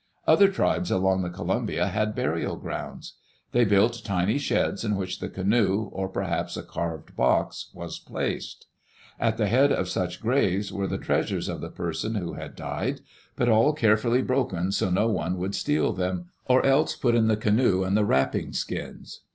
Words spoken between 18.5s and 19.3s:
skins.